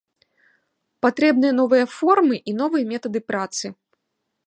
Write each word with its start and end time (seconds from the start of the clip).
Патрэбныя 1.05 1.53
новыя 1.59 1.85
формы 1.99 2.35
і 2.53 2.57
новыя 2.63 2.83
метады 2.93 3.19
працы. 3.33 3.65